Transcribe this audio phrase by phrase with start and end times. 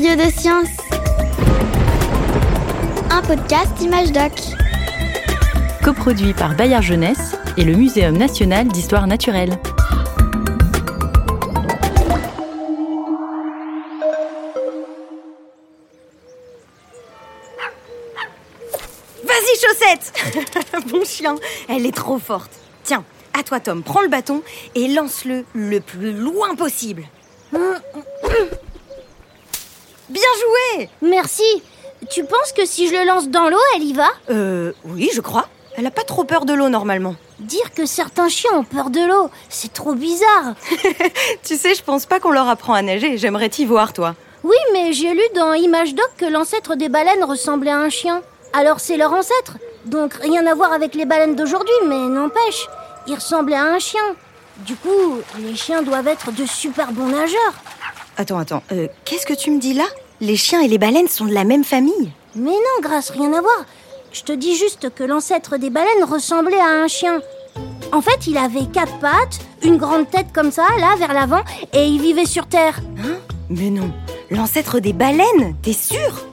[0.00, 0.68] Curieux de science.
[3.10, 4.32] Un podcast Image Doc.
[5.84, 9.58] Coproduit par Bayard Jeunesse et le Muséum national d'histoire naturelle.
[19.22, 21.36] Vas-y, chaussette Bon chien,
[21.68, 22.52] elle est trop forte.
[22.84, 23.04] Tiens,
[23.38, 24.42] à toi Tom, prends le bâton
[24.74, 27.04] et lance-le le plus loin possible.
[30.10, 30.22] Bien
[30.76, 31.62] joué Merci.
[32.10, 34.08] Tu penses que si je le lance dans l'eau, elle y va?
[34.28, 35.46] Euh, oui, je crois.
[35.76, 37.14] Elle a pas trop peur de l'eau normalement.
[37.38, 40.54] Dire que certains chiens ont peur de l'eau, c'est trop bizarre.
[41.44, 43.18] Tu sais, je pense pas qu'on leur apprend à nager.
[43.18, 44.16] J'aimerais t'y voir, toi.
[44.42, 48.22] Oui, mais j'ai lu dans Image Doc que l'ancêtre des baleines ressemblait à un chien.
[48.52, 49.58] Alors c'est leur ancêtre.
[49.86, 52.66] Donc rien à voir avec les baleines d'aujourd'hui, mais n'empêche,
[53.06, 54.02] il ressemblait à un chien.
[54.58, 57.54] Du coup, les chiens doivent être de super bons nageurs.
[58.20, 58.62] Attends, attends.
[58.70, 59.86] Euh, Qu'est-ce que tu me dis là?
[60.20, 62.12] Les chiens et les baleines sont de la même famille.
[62.34, 63.64] Mais non, Grâce, rien à voir.
[64.12, 67.22] Je te dis juste que l'ancêtre des baleines ressemblait à un chien.
[67.92, 71.40] En fait, il avait quatre pattes, une grande tête comme ça, là, vers l'avant,
[71.72, 72.80] et il vivait sur Terre.
[73.48, 73.90] Mais non.
[74.30, 76.26] L'ancêtre des baleines T'es sûr?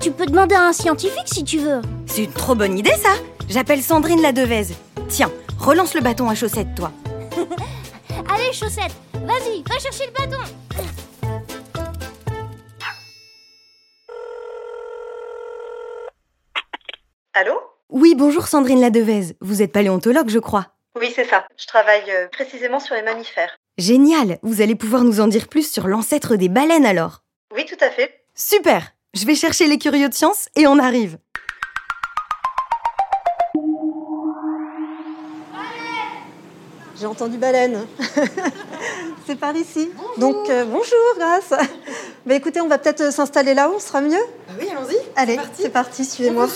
[0.00, 1.80] Tu peux demander à un scientifique si tu veux.
[2.04, 3.14] C'est une trop bonne idée, ça
[3.48, 4.66] J'appelle Sandrine la Devez.
[5.08, 6.92] Tiens, relance le bâton à chaussettes, toi.
[8.34, 10.42] Allez, chaussette, vas-y, va chercher le bâton.
[17.40, 19.34] Allô Oui, bonjour Sandrine la Devez.
[19.40, 20.66] Vous êtes paléontologue, je crois.
[20.94, 21.46] Oui, c'est ça.
[21.56, 23.56] Je travaille euh, précisément sur les mammifères.
[23.78, 27.22] Génial Vous allez pouvoir nous en dire plus sur l'ancêtre des baleines alors.
[27.56, 28.24] Oui, tout à fait.
[28.34, 31.16] Super Je vais chercher les curieux de science et on arrive.
[37.00, 37.86] J'ai entendu baleine.
[39.26, 39.90] c'est par ici.
[40.18, 41.54] Donc euh, bonjour, Grâce.
[42.26, 44.20] Bah écoutez, on va peut-être s'installer là-haut, ce sera mieux?
[44.60, 44.98] oui, allons-y.
[45.16, 46.48] Allez, c'est parti, suivez-moi.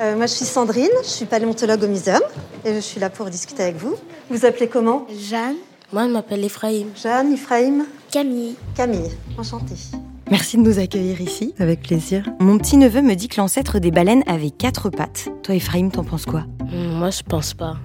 [0.00, 2.20] Euh, moi, je suis Sandrine, je suis paléontologue au muséum
[2.64, 3.96] et je suis là pour discuter avec vous.
[4.30, 5.06] Vous appelez comment?
[5.28, 5.56] Jeanne.
[5.92, 6.86] Moi, je m'appelle Ephraim.
[6.94, 8.54] Jeanne, Ephraim, Camille.
[8.76, 9.10] Camille.
[9.36, 9.74] Enchantée.
[10.30, 11.54] Merci de nous accueillir ici.
[11.58, 12.28] Avec plaisir.
[12.38, 15.28] Mon petit-neveu me dit que l'ancêtre des baleines avait quatre pattes.
[15.42, 16.44] Toi, Ephraim, t'en penses quoi?
[16.70, 17.76] Hmm, Moi, je pense pas.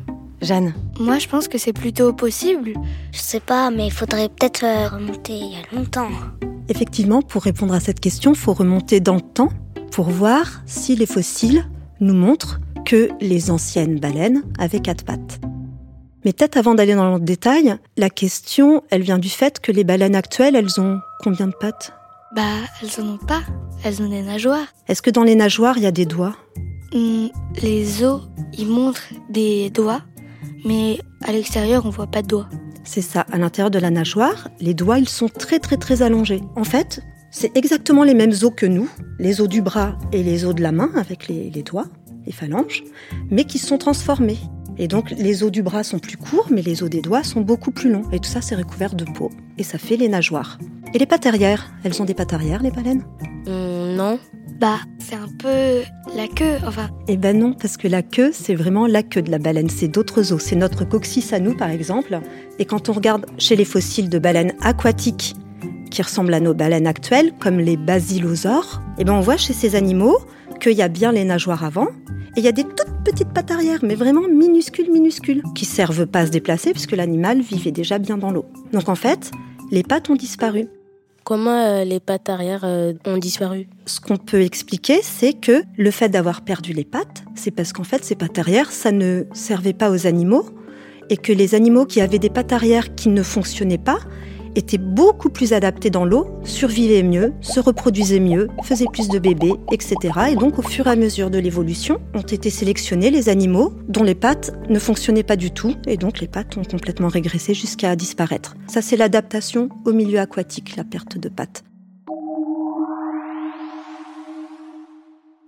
[0.42, 2.74] Jeanne Moi, je pense que c'est plutôt possible.
[3.14, 6.10] Je sais pas, mais il faudrait peut-être euh, remonter il y a longtemps.
[6.70, 9.50] Effectivement, pour répondre à cette question, il faut remonter dans le temps
[9.92, 11.66] pour voir si les fossiles
[12.04, 15.40] nous montrent que les anciennes baleines avaient quatre pattes.
[16.26, 19.84] Mais peut-être avant d'aller dans le détail, la question, elle vient du fait que les
[19.84, 21.94] baleines actuelles, elles ont combien de pattes?
[22.36, 22.42] Bah,
[22.82, 23.42] elles en ont pas.
[23.84, 24.68] Elles ont des nageoires.
[24.88, 26.36] Est-ce que dans les nageoires, il y a des doigts?
[26.94, 27.28] Hmm,
[27.62, 28.22] les os,
[28.58, 30.02] ils montrent des doigts,
[30.64, 32.50] mais à l'extérieur, on voit pas de doigts.
[32.84, 36.42] C'est ça, à l'intérieur de la nageoire, les doigts, ils sont très très très allongés.
[36.56, 37.02] En fait,
[37.34, 40.62] c'est exactement les mêmes os que nous, les os du bras et les os de
[40.62, 41.88] la main avec les, les doigts,
[42.28, 42.84] les phalanges,
[43.32, 44.38] mais qui sont transformés.
[44.78, 47.42] Et donc les os du bras sont plus courts, mais les os des doigts sont
[47.42, 48.10] beaucoup plus longs.
[48.12, 49.32] Et tout ça, c'est recouvert de peau.
[49.58, 50.60] Et ça fait les nageoires.
[50.94, 53.04] Et les pattes arrière Elles ont des pattes arrière, les baleines?
[53.48, 54.20] Hmm, non.
[54.60, 55.82] Bah, c'est un peu
[56.16, 56.92] la queue, enfin.
[57.08, 59.88] Eh ben non, parce que la queue, c'est vraiment la queue de la baleine, c'est
[59.88, 60.42] d'autres os.
[60.42, 62.20] C'est notre coccyx à nous, par exemple.
[62.60, 65.36] Et quand on regarde chez les fossiles de baleines aquatiques
[65.94, 69.76] qui ressemblent à nos baleines actuelles, comme les basilosaures, eh ben on voit chez ces
[69.76, 70.18] animaux
[70.60, 71.88] qu'il y a bien les nageoires avant,
[72.36, 76.08] et il y a des toutes petites pattes arrière, mais vraiment minuscules, minuscules, qui servent
[76.08, 78.46] pas à se déplacer puisque l'animal vivait déjà bien dans l'eau.
[78.72, 79.30] Donc en fait,
[79.70, 80.68] les pattes ont disparu.
[81.24, 83.68] Comment euh, les pattes arrière euh, ont disparu?
[83.86, 87.84] Ce qu'on peut expliquer, c'est que le fait d'avoir perdu les pattes, c'est parce qu'en
[87.84, 90.46] fait, ces pattes arrière, ça ne servait pas aux animaux,
[91.12, 94.00] et que les animaux qui avaient des pattes arrière qui ne fonctionnaient pas
[94.56, 99.54] étaient beaucoup plus adaptés dans l'eau, survivaient mieux, se reproduisaient mieux, faisaient plus de bébés,
[99.72, 99.98] etc.
[100.32, 104.04] Et donc, au fur et à mesure de l'évolution, ont été sélectionnés les animaux dont
[104.04, 107.96] les pattes ne fonctionnaient pas du tout, et donc les pattes ont complètement régressé jusqu'à
[107.96, 108.56] disparaître.
[108.68, 111.64] Ça, c'est l'adaptation au milieu aquatique, la perte de pattes.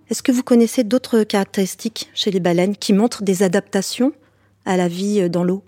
[0.08, 4.12] Est-ce que vous connaissez d'autres caractéristiques chez les baleines qui montrent des adaptations
[4.64, 5.64] à la vie dans l'eau?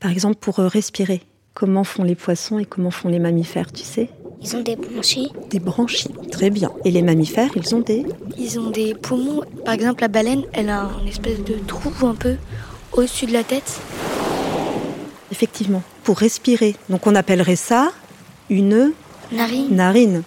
[0.00, 1.22] Par exemple, pour respirer.
[1.54, 4.08] Comment font les poissons et comment font les mammifères, tu sais?
[4.42, 5.32] Ils ont des branchies.
[5.50, 6.72] Des branchies, très bien.
[6.84, 8.06] Et les mammifères, ils ont des...
[8.38, 9.42] Ils ont des poumons.
[9.64, 12.36] Par exemple, la baleine, elle a un espèce de trou un peu
[12.92, 13.80] au-dessus de la tête.
[15.30, 16.76] Effectivement, pour respirer.
[16.88, 17.92] Donc on appellerait ça
[18.48, 18.92] une
[19.32, 19.74] Narine.
[19.74, 20.22] narine.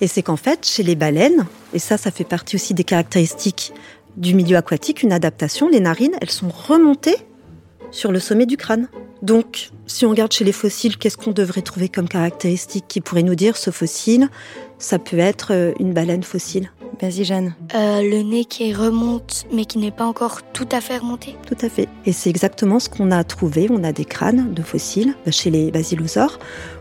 [0.00, 3.72] Et c'est qu'en fait, chez les baleines, et ça, ça fait partie aussi des caractéristiques
[4.16, 7.16] du milieu aquatique, une adaptation, les narines, elles sont remontées
[7.90, 8.88] sur le sommet du crâne.
[9.22, 13.22] Donc, si on regarde chez les fossiles, qu'est-ce qu'on devrait trouver comme caractéristique qui pourrait
[13.22, 14.28] nous dire ce fossile,
[14.78, 16.70] ça peut être euh, une baleine fossile
[17.00, 17.54] Vas-y Jeanne.
[17.74, 21.36] Euh, le nez qui remonte, mais qui n'est pas encore tout à fait remonté.
[21.46, 21.88] Tout à fait.
[22.06, 23.68] Et c'est exactement ce qu'on a trouvé.
[23.70, 26.38] On a des crânes de fossiles chez les basilosaures.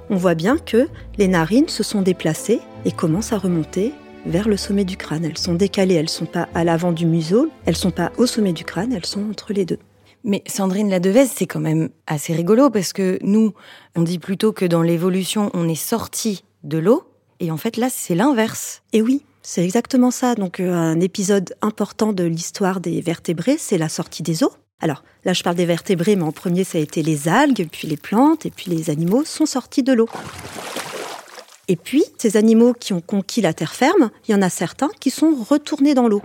[0.10, 0.88] On voit bien que
[1.18, 3.94] les narines se sont déplacées et commencent à remonter
[4.26, 5.26] vers le sommet du crâne.
[5.26, 8.54] Elles sont décalées, elles sont pas à l'avant du museau, elles sont pas au sommet
[8.54, 9.80] du crâne, elles sont entre les deux.
[10.24, 13.54] Mais Sandrine Ladevez, c'est quand même assez rigolo parce que nous,
[13.96, 17.04] on dit plutôt que dans l'évolution, on est sorti de l'eau.
[17.40, 18.82] Et en fait, là, c'est l'inverse.
[18.94, 20.36] Et oui, c'est exactement ça.
[20.36, 24.52] Donc, euh, un épisode important de l'histoire des vertébrés, c'est la sortie des eaux.
[24.80, 27.88] Alors, là, je parle des vertébrés, mais en premier, ça a été les algues, puis
[27.88, 30.10] les plantes, et puis les animaux sont sortis de l'eau.
[31.68, 34.90] Et puis, ces animaux qui ont conquis la terre ferme, il y en a certains
[35.00, 36.22] qui sont retournés dans l'eau.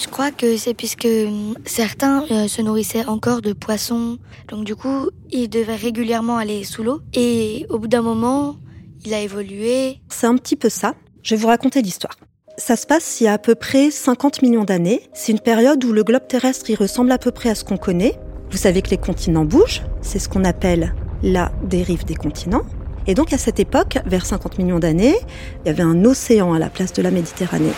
[0.00, 4.18] Je crois que c'est puisque hum, certains euh, se nourrissaient encore de poissons.
[4.48, 7.00] Donc du coup, ils devaient régulièrement aller sous l'eau.
[7.12, 8.56] Et au bout d'un moment,
[9.04, 10.00] il a évolué.
[10.08, 10.94] C'est un petit peu ça.
[11.22, 12.16] Je vais vous raconter l'histoire.
[12.56, 15.02] Ça se passe il y a à peu près 50 millions d'années.
[15.12, 17.76] C'est une période où le globe terrestre il ressemble à peu près à ce qu'on
[17.76, 18.18] connaît.
[18.50, 19.82] Vous savez que les continents bougent.
[20.00, 22.62] C'est ce qu'on appelle la dérive des continents.
[23.06, 25.16] Et donc à cette époque, vers 50 millions d'années,
[25.64, 27.72] il y avait un océan à la place de la Méditerranée.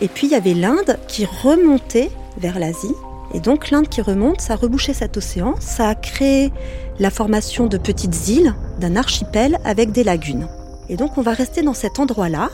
[0.00, 2.94] Et puis il y avait l'Inde qui remontait vers l'Asie.
[3.34, 6.52] Et donc l'Inde qui remonte, ça a rebouché cet océan, ça a créé
[6.98, 10.48] la formation de petites îles, d'un archipel avec des lagunes.
[10.88, 12.50] Et donc on va rester dans cet endroit-là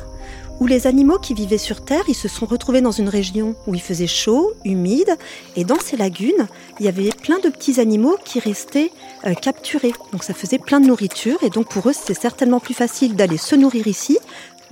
[0.61, 3.75] où les animaux qui vivaient sur Terre, ils se sont retrouvés dans une région où
[3.75, 5.17] il faisait chaud, humide,
[5.57, 6.47] et dans ces lagunes,
[6.79, 8.93] il y avait plein de petits animaux qui restaient
[9.27, 9.93] euh, capturés.
[10.13, 13.39] Donc ça faisait plein de nourriture, et donc pour eux, c'était certainement plus facile d'aller
[13.39, 14.19] se nourrir ici.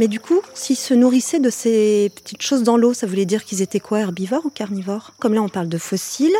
[0.00, 3.44] Mais du coup, s'ils se nourrissaient de ces petites choses dans l'eau, ça voulait dire
[3.44, 5.12] qu'ils étaient quoi, herbivores ou carnivores?
[5.20, 6.34] Comme là, on parle de fossiles.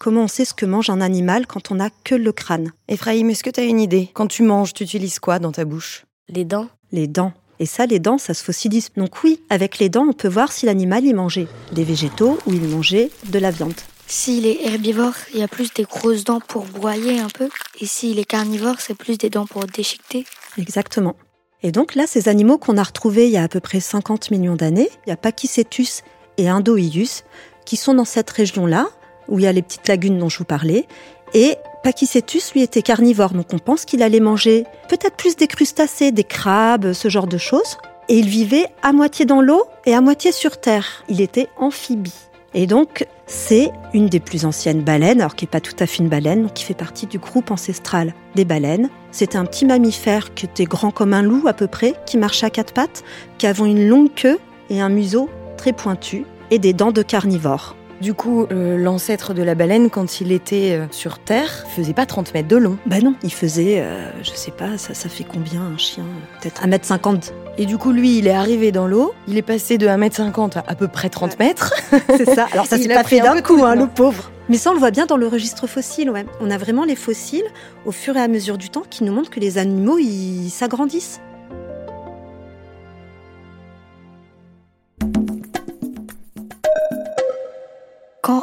[0.00, 2.72] Comment on sait ce que mange un animal quand on n'a que le crâne?
[2.88, 4.10] Ephraim, est-ce que tu as une idée?
[4.12, 6.04] Quand tu manges, tu utilises quoi dans ta bouche?
[6.28, 7.32] Les dents Les dents.
[7.60, 8.88] Et ça, les dents, ça se fossilise.
[8.96, 12.54] Donc oui, avec les dents, on peut voir si l'animal y mangeait des végétaux ou
[12.54, 13.80] il mangeait de la viande.
[14.08, 17.48] S'il est herbivore, il y a plus des grosses dents pour broyer un peu.
[17.80, 20.24] Et s'il est carnivore, c'est plus des dents pour déchiqueter.
[20.58, 21.14] Exactement.
[21.62, 24.30] Et donc là, ces animaux qu'on a retrouvés il y a à peu près 50
[24.30, 26.02] millions d'années, il y a Pachycetus
[26.38, 27.24] et Indoius,
[27.64, 28.88] qui sont dans cette région-là,
[29.28, 30.86] où il y a les petites lagunes dont je vous parlais.
[31.34, 36.12] Et Pachycetus, lui, était carnivore, donc on pense qu'il allait manger peut-être plus des crustacés,
[36.12, 37.78] des crabes, ce genre de choses.
[38.08, 41.04] Et il vivait à moitié dans l'eau et à moitié sur terre.
[41.08, 42.14] Il était amphibie.
[42.54, 46.02] Et donc, c'est une des plus anciennes baleines, alors qui n'est pas tout à fait
[46.02, 48.88] une baleine, qui fait partie du groupe ancestral des baleines.
[49.10, 52.46] C'était un petit mammifère qui était grand comme un loup à peu près, qui marchait
[52.46, 53.04] à quatre pattes,
[53.38, 54.38] qui avait une longue queue
[54.70, 57.76] et un museau très pointu et des dents de carnivore.
[58.00, 62.04] Du coup, euh, l'ancêtre de la baleine, quand il était euh, sur Terre, faisait pas
[62.04, 62.76] 30 mètres de long.
[62.84, 66.04] Ben non, il faisait, euh, je sais pas, ça, ça fait combien un chien
[66.40, 67.32] Peut-être 1m50.
[67.56, 70.64] Et du coup, lui, il est arrivé dans l'eau, il est passé de 1m50 à
[70.66, 71.72] à peu près 30 mètres.
[72.16, 72.46] C'est ça.
[72.52, 74.30] Alors ça s'est pas pris fait un d'un coup, hein, le pauvre.
[74.48, 76.26] Mais ça, on le voit bien dans le registre fossile, ouais.
[76.40, 77.46] On a vraiment les fossiles,
[77.84, 81.20] au fur et à mesure du temps, qui nous montrent que les animaux, ils s'agrandissent.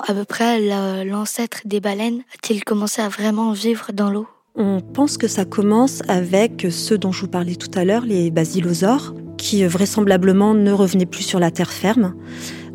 [0.07, 4.27] À peu près la- l'ancêtre des baleines a-t-il commencé à vraiment vivre dans l'eau?
[4.55, 8.29] On pense que ça commence avec ceux dont je vous parlais tout à l'heure, les
[8.29, 12.13] basilosaures, qui euh, vraisemblablement ne revenaient plus sur la terre ferme.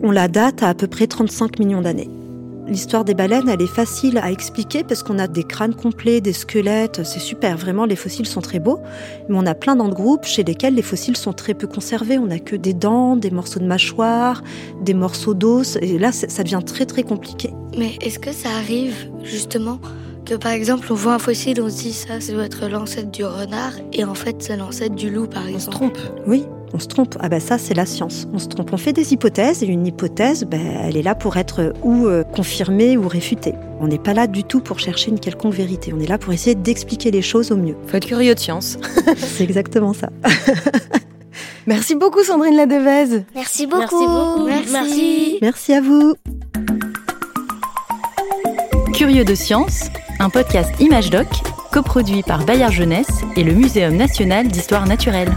[0.02, 2.10] On la date à à peu près 35 millions d'années.
[2.68, 6.34] L'histoire des baleines, elle est facile à expliquer parce qu'on a des crânes complets, des
[6.34, 8.80] squelettes, c'est super, vraiment les fossiles sont très beaux.
[9.28, 12.18] Mais on a plein dans de groupes chez lesquels les fossiles sont très peu conservés.
[12.18, 14.42] On n'a que des dents, des morceaux de mâchoire,
[14.82, 17.50] des morceaux d'os, et là ça devient très très compliqué.
[17.76, 19.78] Mais est-ce que ça arrive justement
[20.26, 23.10] que par exemple on voit un fossile, on se dit ça, ça doit être l'ancêtre
[23.10, 25.98] du renard, et en fait c'est l'ancêtre du loup par On se exemple trompe.
[26.26, 27.16] Oui, on se trompe.
[27.20, 28.28] Ah ben ça, c'est la science.
[28.32, 28.72] On se trompe.
[28.72, 32.24] On fait des hypothèses et une hypothèse, ben, elle est là pour être ou euh,
[32.24, 33.54] confirmée ou réfutée.
[33.80, 35.92] On n'est pas là du tout pour chercher une quelconque vérité.
[35.96, 37.76] On est là pour essayer d'expliquer les choses au mieux.
[37.86, 38.78] Faut être curieux de science.
[39.16, 40.10] C'est exactement ça.
[41.66, 43.24] Merci beaucoup, Sandrine Ladevez.
[43.34, 43.78] Merci beaucoup.
[43.78, 44.46] Merci beaucoup.
[44.46, 45.38] Merci.
[45.42, 46.14] Merci à vous.
[48.94, 51.28] Curieux de science, un podcast Image Doc,
[51.72, 55.30] coproduit par Bayard Jeunesse et le Muséum national d'histoire naturelle.